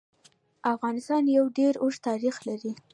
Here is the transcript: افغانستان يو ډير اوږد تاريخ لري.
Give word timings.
افغانستان 0.73 1.23
يو 1.37 1.45
ډير 1.57 1.73
اوږد 1.83 2.01
تاريخ 2.07 2.35
لري. 2.47 2.71